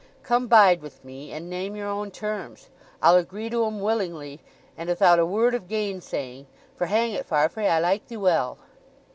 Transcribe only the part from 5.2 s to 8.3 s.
word of gainsaying; for, hang it, Farfrae, I like thee